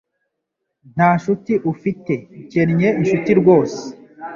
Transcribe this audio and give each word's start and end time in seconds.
Nta 0.95 1.09
nshuti 1.17 1.53
ufite 1.73 2.13
ukennye 2.41 2.87
inshuti 2.99 3.29
rwose 3.39 3.81